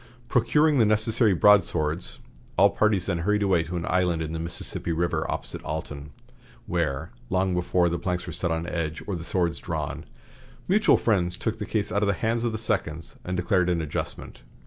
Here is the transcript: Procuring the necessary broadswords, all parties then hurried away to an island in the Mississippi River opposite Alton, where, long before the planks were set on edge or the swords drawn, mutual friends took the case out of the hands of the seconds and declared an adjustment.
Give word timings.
Procuring 0.27 0.79
the 0.79 0.85
necessary 0.87 1.35
broadswords, 1.35 2.17
all 2.57 2.71
parties 2.71 3.05
then 3.05 3.19
hurried 3.19 3.43
away 3.43 3.61
to 3.61 3.75
an 3.77 3.85
island 3.87 4.23
in 4.23 4.33
the 4.33 4.39
Mississippi 4.39 4.91
River 4.91 5.29
opposite 5.29 5.61
Alton, 5.61 6.09
where, 6.65 7.11
long 7.29 7.53
before 7.53 7.87
the 7.87 7.99
planks 7.99 8.25
were 8.25 8.33
set 8.33 8.49
on 8.49 8.65
edge 8.65 9.03
or 9.05 9.15
the 9.15 9.23
swords 9.23 9.59
drawn, 9.59 10.05
mutual 10.67 10.97
friends 10.97 11.37
took 11.37 11.59
the 11.59 11.67
case 11.67 11.91
out 11.91 12.01
of 12.01 12.07
the 12.07 12.15
hands 12.15 12.43
of 12.43 12.51
the 12.51 12.57
seconds 12.57 13.13
and 13.23 13.37
declared 13.37 13.69
an 13.69 13.79
adjustment. 13.79 14.39